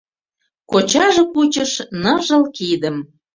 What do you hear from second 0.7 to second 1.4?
...Кочаже